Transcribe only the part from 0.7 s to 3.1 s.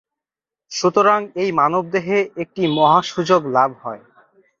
সুতরাং এই মানবদেহে একটি মহা